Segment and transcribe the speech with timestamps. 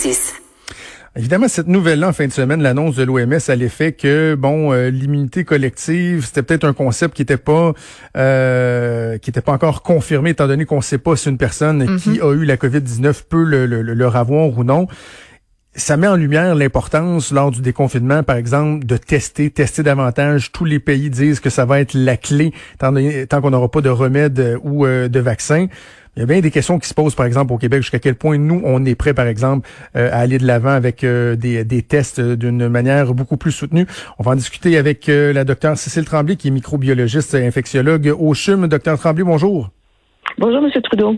[0.00, 0.34] Francis.
[1.14, 4.88] Évidemment, cette nouvelle-là, en fin de semaine, l'annonce de l'OMS à l'effet que, bon, euh,
[4.88, 7.74] l'immunité collective, c'était peut-être un concept qui n'était pas
[8.16, 11.98] euh, qui était pas encore confirmé, étant donné qu'on ne sait pas si une personne
[11.98, 12.22] qui mhm.
[12.22, 14.86] a eu la COVID-19 peut le, le, le avoir ou non
[15.74, 20.50] ça met en lumière l'importance lors du déconfinement, par exemple, de tester, tester davantage.
[20.50, 22.92] Tous les pays disent que ça va être la clé tant,
[23.28, 25.66] tant qu'on n'aura pas de remède ou euh, de vaccin.
[26.16, 28.16] Il y a bien des questions qui se posent, par exemple, au Québec, jusqu'à quel
[28.16, 31.82] point nous, on est prêt, par exemple, euh, à aller de l'avant avec des, des,
[31.82, 33.86] tests d'une manière beaucoup plus soutenue.
[34.18, 38.34] On va en discuter avec la docteure Cécile Tremblay, qui est microbiologiste et infectiologue au
[38.34, 38.66] CHUM.
[38.66, 39.70] Docteur Tremblay, bonjour.
[40.38, 41.16] Bonjour, Monsieur Trudeau.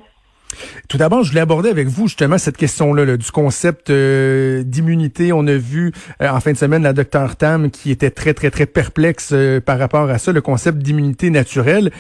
[0.88, 5.32] Tout d'abord, je voulais aborder avec vous justement cette question-là du concept euh, d'immunité.
[5.32, 8.50] On a vu euh, en fin de semaine la docteure Tam qui était très, très,
[8.50, 11.90] très perplexe euh, par rapport à ça, le concept d'immunité naturelle.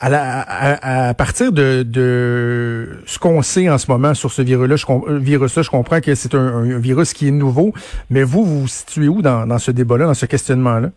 [0.00, 5.18] À, à, partir de, de ce qu'on sait en ce moment sur ce virus-là, je,
[5.18, 7.72] virus je comprends que c'est un, virus qui est nouveau,
[8.08, 10.90] mais vous, vous vous situez où dans, dans ce débat-là, dans ce questionnement-là?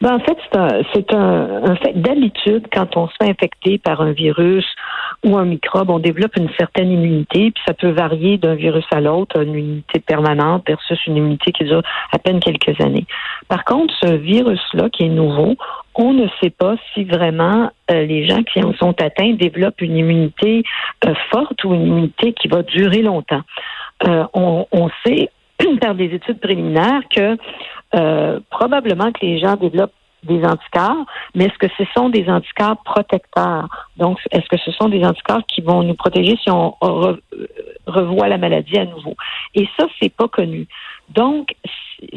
[0.00, 0.36] Ben, en fait,
[0.92, 4.64] c'est un, un, fait d'habitude quand on se fait infecter par un virus
[5.24, 9.00] ou un microbe, on développe une certaine immunité, puis ça peut varier d'un virus à
[9.00, 11.82] l'autre, une immunité permanente versus une immunité qui dure
[12.12, 13.06] à peine quelques années.
[13.48, 15.56] Par contre, ce virus-là qui est nouveau,
[15.98, 19.96] on ne sait pas si vraiment euh, les gens qui en sont atteints développent une
[19.96, 20.62] immunité
[21.04, 23.42] euh, forte ou une immunité qui va durer longtemps.
[24.06, 25.28] Euh, on, sait
[25.80, 27.36] par des études préliminaires que
[28.50, 33.68] probablement que les gens développent des anticorps, mais est-ce que ce sont des anticorps protecteurs?
[33.96, 36.74] Donc, est-ce que ce sont des anticorps qui vont nous protéger si on
[37.86, 39.16] revoit la maladie à nouveau?
[39.54, 40.66] Et ça, c'est pas connu.
[41.08, 41.54] Donc,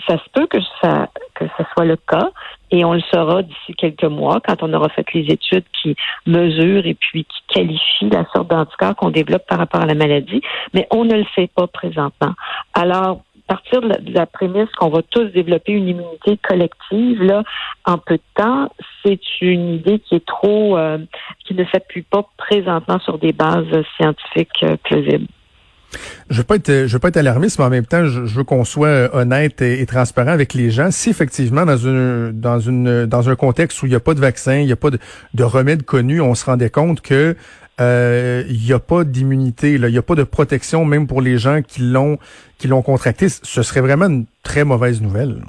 [0.08, 2.30] ça se peut que ça que ce soit le cas,
[2.70, 5.96] et on le saura d'ici quelques mois quand on aura fait les études qui
[6.28, 10.42] mesurent et puis qui qualifient la sorte d'anticorps qu'on développe par rapport à la maladie,
[10.74, 12.34] mais on ne le sait pas présentement.
[12.74, 13.22] Alors,
[13.52, 17.44] partir de la, prémisse qu'on va tous développer une immunité collective là
[17.86, 18.70] en peu de temps,
[19.04, 21.00] c'est une idée qui est trop euh,
[21.46, 25.28] qui ne s'appuie pas présentement sur des bases scientifiques euh, plausibles.
[26.30, 28.64] Je veux pas je veux pas être alarmiste, mais en même temps, je, veux qu'on
[28.64, 30.92] soit euh, honnête et, transparent avec les gens.
[30.92, 34.78] Si effectivement, dans un contexte où il n'y a pas de vaccin, il n'y a
[34.78, 35.00] pas de,
[35.34, 37.36] de remède connu, on se rendait compte que
[37.80, 41.38] euh, il n'y a pas d'immunité, il n'y a pas de protection, même pour les
[41.38, 42.18] gens qui l'ont
[42.84, 43.28] contracté.
[43.30, 45.42] Ce serait vraiment une très mauvaise nouvelle.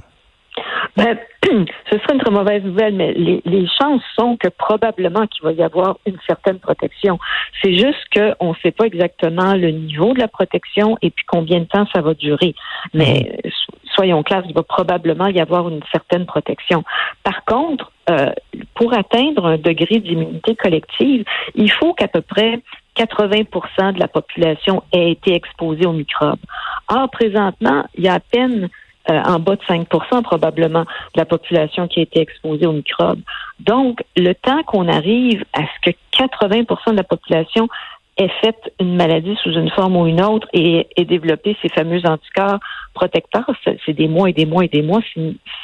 [0.97, 5.43] Ben, ce serait une très mauvaise nouvelle, mais les, les chances sont que probablement qu'il
[5.43, 7.19] va y avoir une certaine protection.
[7.63, 11.61] C'est juste qu'on ne sait pas exactement le niveau de la protection et puis combien
[11.61, 12.55] de temps ça va durer.
[12.93, 13.49] Mais mm.
[13.95, 16.85] soyons clairs, il va probablement y avoir une certaine protection.
[17.23, 18.33] Par contre, euh,
[18.75, 22.61] pour atteindre un degré d'immunité collective, il faut qu'à peu près
[22.97, 26.41] 80% de la population ait été exposée aux microbes.
[26.89, 28.69] Or, présentement, il y a à peine
[29.11, 33.21] euh, en bas de 5% probablement de la population qui a été exposée aux microbes.
[33.61, 37.69] Donc, le temps qu'on arrive à ce que 80% de la population
[38.17, 42.01] ait fait une maladie sous une forme ou une autre et ait développé ces fameux
[42.05, 42.61] anticorps
[42.95, 45.01] protecteurs, c'est des mois et des mois et des mois,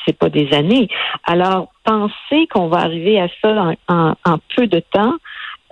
[0.05, 0.89] c'est pas des années.
[1.25, 5.15] Alors, penser qu'on va arriver à ça en, peu de temps,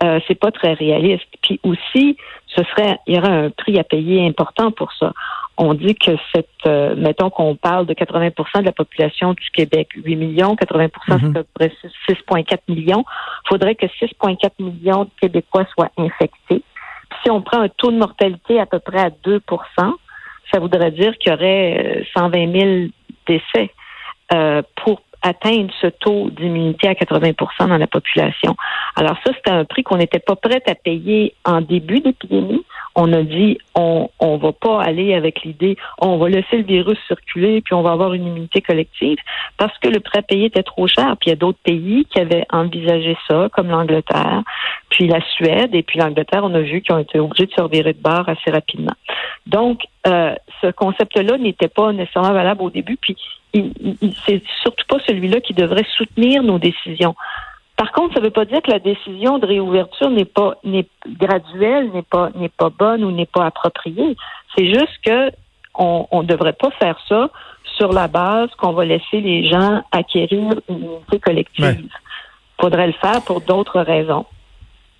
[0.03, 1.25] euh, c'est pas très réaliste.
[1.41, 2.15] Puis aussi,
[2.47, 5.11] ce serait, il y aurait un prix à payer important pour ça
[5.57, 9.89] on dit que cette, euh, mettons qu'on parle de 80% de la population du Québec,
[9.95, 11.71] 8 millions, 80% c'est à peu près
[12.07, 13.03] 6,4 millions.
[13.45, 16.63] Il faudrait que 6,4 millions de Québécois soient infectés.
[17.23, 19.41] si on prend un taux de mortalité à peu près à 2%
[20.53, 22.89] ça voudrait dire qu'il y aurait 120 euh, 000
[23.27, 23.71] décès
[24.33, 28.55] euh, pour atteindre ce taux d'immunité à 80% dans la population.
[28.95, 32.63] Alors ça, c'était un prix qu'on n'était pas prêt à payer en début d'épidémie.
[32.99, 36.97] On a dit on on va pas aller avec l'idée on va laisser le virus
[37.07, 39.17] circuler puis on va avoir une immunité collective
[39.57, 41.15] parce que le prêt payé était trop cher.
[41.19, 44.43] Puis il y a d'autres pays qui avaient envisagé ça, comme l'Angleterre,
[44.89, 46.43] puis la Suède et puis l'Angleterre.
[46.43, 48.95] On a vu qu'ils ont été obligés de se de barre assez rapidement.
[49.45, 52.97] Donc euh, ce concept-là n'était pas nécessairement valable au début.
[52.97, 53.15] Puis
[54.25, 57.15] c'est surtout pas celui-là qui devrait soutenir nos décisions.
[57.77, 60.87] Par contre, ça ne veut pas dire que la décision de réouverture n'est pas n'est
[61.07, 64.17] graduelle, n'est pas n'est pas bonne ou n'est pas appropriée.
[64.55, 65.31] C'est juste que
[65.79, 67.29] on ne devrait pas faire ça
[67.77, 71.77] sur la base qu'on va laisser les gens acquérir une unité collective.
[71.79, 71.89] Il
[72.59, 74.25] faudrait le faire pour d'autres raisons.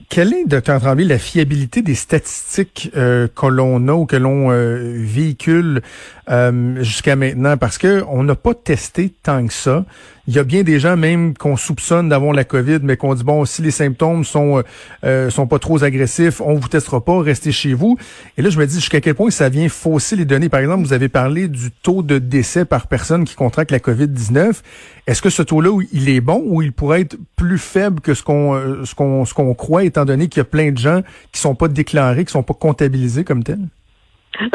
[0.10, 4.52] Quelle est, docteur Tremblay, la fiabilité des statistiques euh, que l'on a ou que l'on
[4.52, 5.82] euh, véhicule
[6.30, 9.86] euh, jusqu'à maintenant parce que on n'a pas testé tant que ça.
[10.28, 13.24] Il y a bien des gens même qu'on soupçonne d'avoir la COVID, mais qu'on dit
[13.24, 14.62] bon, si les symptômes sont
[15.06, 17.98] euh, sont pas trop agressifs, on vous testera pas, restez chez vous.
[18.38, 20.50] Et là, je me dis jusqu'à quel point ça vient fausser les données.
[20.50, 24.62] Par exemple, vous avez parlé du taux de décès par personne qui contracte la COVID-19.
[25.08, 28.24] Est-ce que ce taux-là, il est bon ou il pourrait être plus faible que ce
[28.24, 31.04] qu'on euh, ce qu'on ce qu'on croit, étant donné qu'il y a plein de gens
[31.32, 33.70] qui sont pas déclarés, qui sont pas comptabilisés comme tels?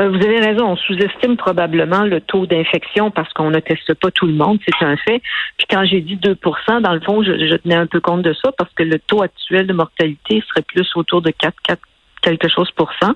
[0.01, 4.11] Euh, vous avez raison, on sous-estime probablement le taux d'infection parce qu'on ne teste pas
[4.11, 5.21] tout le monde, c'est un fait.
[5.57, 8.53] Puis quand j'ai dit 2% dans le fond, je, tenais un peu compte de ça
[8.57, 11.81] parce que le taux actuel de mortalité serait plus autour de 4, 4
[12.23, 13.15] quelque chose pour cent.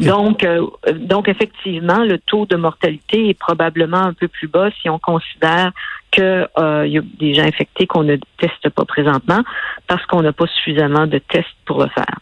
[0.00, 4.88] Donc, euh, donc effectivement, le taux de mortalité est probablement un peu plus bas si
[4.88, 5.72] on considère
[6.10, 9.42] qu'il euh, y a des gens infectés qu'on ne teste pas présentement
[9.86, 12.18] parce qu'on n'a pas suffisamment de tests pour le faire.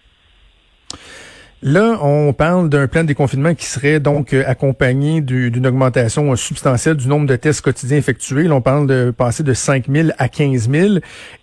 [1.66, 6.36] Là, on parle d'un plan de déconfinement qui serait donc euh, accompagné d'une augmentation euh,
[6.36, 8.42] substantielle du nombre de tests quotidiens effectués.
[8.42, 10.94] Là, on parle de passer de 5 000 à 15 000.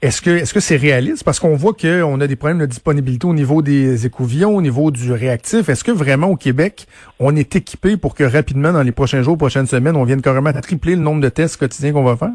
[0.04, 1.24] Est-ce que est-ce que c'est réaliste?
[1.24, 4.92] Parce qu'on voit qu'on a des problèmes de disponibilité au niveau des écouvillons, au niveau
[4.92, 5.70] du réactif.
[5.70, 6.86] Est-ce que vraiment au Québec,
[7.20, 10.54] on est équipé pour que rapidement, dans les prochains jours, prochaines semaines, on vienne carrément
[10.54, 12.30] tripler le nombre de tests quotidiens qu'on va faire?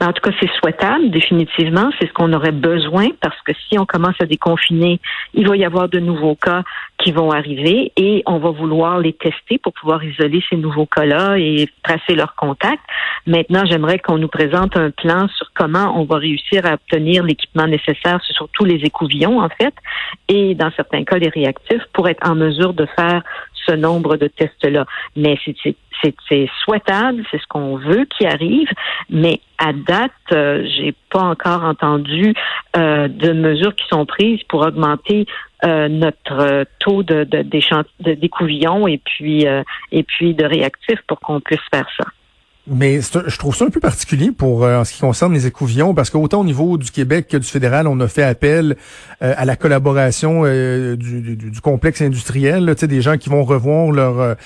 [0.00, 1.90] En tout cas, c'est souhaitable, définitivement.
[1.98, 5.00] C'est ce qu'on aurait besoin parce que si on commence à déconfiner,
[5.34, 6.62] il va y avoir de nouveaux cas
[6.98, 11.38] qui vont arriver et on va vouloir les tester pour pouvoir isoler ces nouveaux cas-là
[11.38, 12.82] et tracer leurs contacts.
[13.26, 17.66] Maintenant, j'aimerais qu'on nous présente un plan sur comment on va réussir à obtenir l'équipement
[17.66, 19.74] nécessaire, sur tous les écouvillons, en fait,
[20.28, 23.22] et dans certains cas, les réactifs, pour être en mesure de faire
[23.68, 24.86] ce nombre de tests-là.
[25.16, 28.68] Mais c'est souhaitable, c'est ce qu'on veut qui arrive,
[29.10, 32.34] mais à date, euh, j'ai pas encore entendu
[32.76, 35.26] euh, de mesures qui sont prises pour augmenter
[35.64, 37.42] euh, notre taux de, de,
[38.14, 39.46] d'écouvillons et puis
[39.92, 42.06] et puis de réactifs pour qu'on puisse faire ça.
[42.68, 46.10] Mais je trouve ça un peu particulier pour en ce qui concerne les écouvillons, parce
[46.10, 48.76] qu'autant au niveau du Québec que du fédéral, on a fait appel
[49.20, 54.36] à la collaboration du, du, complexe industriel, sais des gens qui vont revoir leur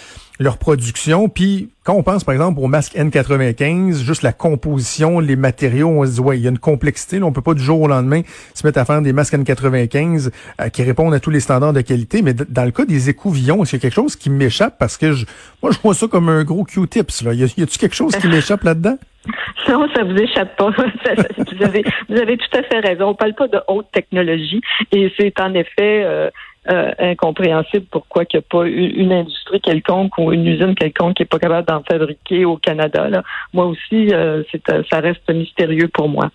[0.41, 1.29] leur production.
[1.29, 6.07] Puis quand on pense par exemple au masque N95, juste la composition, les matériaux, on
[6.07, 7.19] se dit ouais, il y a une complexité.
[7.19, 8.23] Là, on peut pas du jour au lendemain
[8.55, 11.83] se mettre à faire des masques N95 euh, qui répondent à tous les standards de
[11.83, 12.23] qualité.
[12.23, 14.79] Mais dans le cas des écouvillons, est-ce qu'il y a quelque chose qui m'échappe?
[14.79, 15.27] Parce que je,
[15.63, 17.23] moi je vois ça comme un gros Q-tips.
[17.23, 18.99] Là, y a-t-il quelque chose qui m'échappe là-dedans?
[19.69, 20.71] Non, ça vous échappe pas.
[20.71, 23.09] vous, avez, vous avez tout à fait raison.
[23.09, 26.31] On parle pas de haute technologie et c'est en effet euh,
[26.69, 31.23] euh, incompréhensible pourquoi il n'y a pas une industrie quelconque ou une usine quelconque qui
[31.23, 33.09] n'est pas capable d'en fabriquer au Canada.
[33.09, 33.23] Là.
[33.55, 36.31] Moi aussi, euh, euh, ça reste mystérieux pour moi.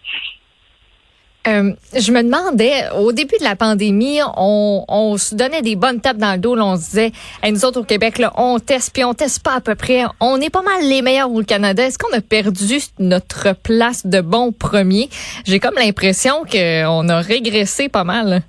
[1.45, 6.33] Je me demandais, au début de la pandémie, on, se donnait des bonnes tapes dans
[6.33, 6.57] le dos.
[6.57, 7.11] on se disait,
[7.47, 10.03] nous autres au Québec, là, on teste, puis on teste pas à peu près.
[10.19, 11.83] On est pas mal les meilleurs au Canada.
[11.83, 15.09] Est-ce qu'on a perdu notre place de bon premier?
[15.45, 18.41] J'ai comme l'impression qu'on a régressé pas mal.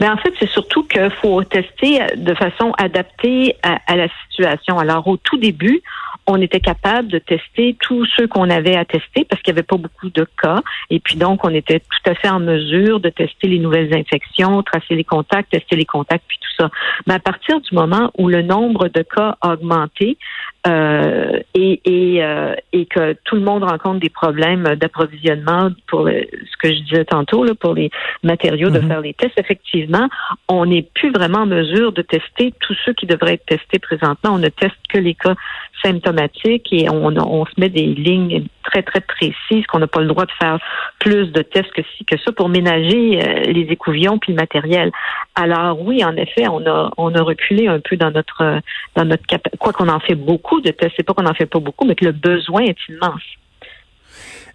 [0.00, 4.78] Mais en fait, c'est surtout qu'il faut tester de façon adaptée à, la situation.
[4.78, 5.82] Alors, au tout début,
[6.28, 9.66] on était capable de tester tous ceux qu'on avait à tester parce qu'il n'y avait
[9.66, 10.60] pas beaucoup de cas.
[10.90, 14.62] Et puis donc, on était tout à fait en mesure de tester les nouvelles infections,
[14.62, 16.70] tracer les contacts, tester les contacts, puis tout ça.
[17.06, 20.18] Mais à partir du moment où le nombre de cas a augmenté,
[20.68, 26.56] euh, et, et, euh, et, que tout le monde rencontre des problèmes d'approvisionnement pour ce
[26.62, 27.90] que je disais tantôt, là, pour les
[28.22, 28.88] matériaux de mhm.
[28.88, 30.08] faire les tests, effectivement,
[30.48, 34.32] on n'est plus vraiment en mesure de tester tous ceux qui devraient être testés présentement.
[34.34, 35.34] On ne teste que les cas
[35.82, 40.08] symptomatiques et on, on se met des lignes très, très précises qu'on n'a pas le
[40.08, 40.58] droit de faire
[40.98, 44.90] plus de tests que que ça pour ménager euh, les écouvillons puis le matériel.
[45.34, 48.60] Alors oui, en effet, on a, on a reculé un peu dans notre,
[48.96, 49.24] dans notre
[49.58, 50.94] quoi qu'on en fait beaucoup de tests.
[50.96, 53.22] C'est pas qu'on n'en fait pas beaucoup, mais que le besoin est immense.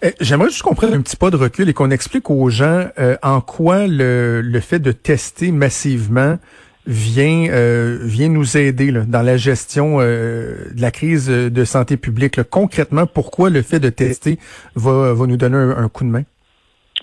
[0.01, 2.87] Eh, j'aimerais juste qu'on prenne un petit pas de recul et qu'on explique aux gens
[2.99, 6.37] euh, en quoi le, le fait de tester massivement
[6.85, 12.43] vient euh, vient nous aider dans la gestion euh, de la crise de santé publique.
[12.43, 14.37] Concrètement, pourquoi le fait de tester
[14.75, 16.23] va, va nous donner un, coup de main?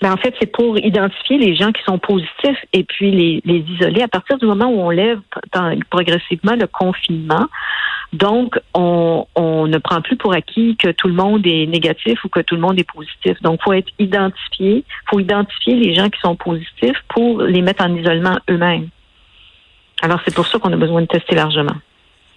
[0.03, 3.61] Ben en fait, c'est pour identifier les gens qui sont positifs et puis les, les
[3.61, 4.03] isoler.
[4.03, 5.21] À partir du moment où on lève
[5.91, 7.49] progressivement le confinement,
[8.13, 12.41] donc, on, ne prend plus pour acquis que tout le monde est négatif ou que
[12.41, 13.41] tout le monde est positif.
[13.43, 17.95] Donc, faut être identifié, faut identifier les gens qui sont positifs pour les mettre en
[17.95, 18.89] isolement eux-mêmes.
[20.03, 21.77] Alors, c'est pour ça qu'on a besoin de tester largement.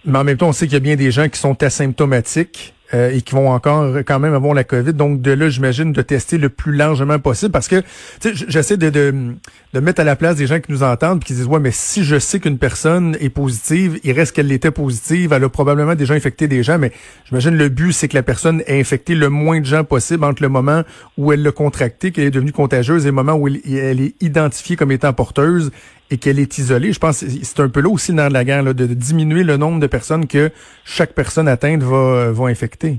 [0.04, 2.73] Mais en même temps, on sait qu'il y a bien des gens qui sont asymptomatiques
[2.92, 4.92] euh, et qui vont encore quand même avoir la COVID.
[4.92, 7.82] Donc de là, j'imagine, de tester le plus largement possible parce que
[8.22, 9.34] j'essaie de, de,
[9.72, 11.70] de, mettre à la place des gens qui nous entendent et qui disent, ouais, mais
[11.70, 15.94] si je sais qu'une personne est positive, il reste qu'elle était positive, elle a probablement
[15.94, 16.92] déjà infecté des gens, mais
[17.26, 20.42] j'imagine le but, c'est que la personne ait infecté le moins de gens possible entre
[20.42, 20.82] le moment
[21.16, 24.14] où elle l'a contracté, qu'elle est devenue contagieuse et le moment où elle, elle est
[24.22, 25.70] identifiée comme étant porteuse
[26.14, 26.92] et qu'elle est isolée.
[26.92, 29.56] Je pense que c'est un peu là aussi dans la guerre, là, de diminuer le
[29.56, 30.50] nombre de personnes que
[30.84, 32.98] chaque personne atteinte va, va infecter.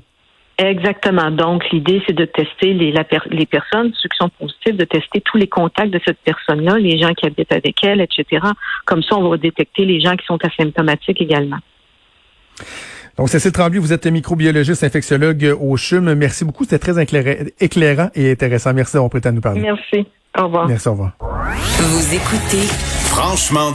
[0.58, 1.32] Exactement.
[1.32, 2.94] Donc, l'idée, c'est de tester les,
[3.30, 6.98] les personnes, ceux qui sont positifs, de tester tous les contacts de cette personne-là, les
[6.98, 8.42] gens qui habitent avec elle, etc.
[8.86, 11.60] Comme ça, on va détecter les gens qui sont asymptomatiques également.
[13.18, 16.14] Donc, Cécile Tremblay, vous êtes microbiologiste, infectiologue au CHUM.
[16.16, 16.64] Merci beaucoup.
[16.64, 18.74] C'était très éclairant et intéressant.
[18.74, 19.62] Merci d'avoir prêté à nous parler.
[19.62, 20.06] Merci.
[20.38, 20.68] Au revoir.
[20.68, 21.12] Merci, au revoir.
[21.80, 22.68] Vous écoutez
[23.06, 23.72] Franchement